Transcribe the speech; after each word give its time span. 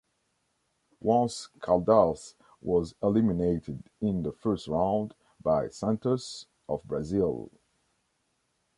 Once 0.99 1.49
Caldas 1.59 2.33
was 2.59 2.95
eliminated 3.03 3.83
in 3.99 4.23
the 4.23 4.31
first 4.31 4.67
round, 4.67 5.13
by 5.43 5.69
Santos, 5.69 6.47
of 6.67 6.83
Brazil. 6.85 7.51